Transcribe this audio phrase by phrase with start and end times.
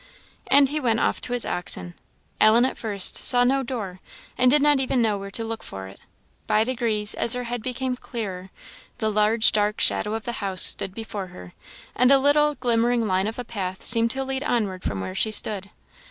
[0.47, 1.93] And he went off to his oxen.
[2.39, 3.99] Ellen at first saw no door,
[4.35, 5.99] and did not even know where to look for it;
[6.47, 8.49] by degrees, as her head became clearer,
[8.97, 11.53] the large dark shadow of the house stood before her,
[11.95, 15.29] and a little glimmering line of a path seemed to lead onward from where she
[15.29, 15.69] stood.